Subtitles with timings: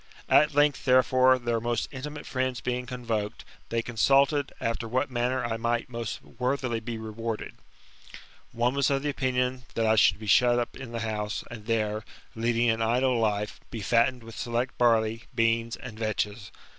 [0.29, 5.57] At length, therefore, their most intimate friends being convoked, they consulted after what manner I
[5.57, 7.53] might most worthily be rewarded.
[8.51, 12.03] One was of opinioD that I should be shut up in the house, and there,
[12.33, 16.49] leading an idle life, be fattened with select barley, beans, and vetches.